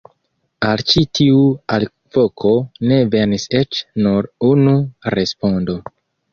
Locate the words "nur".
4.07-4.33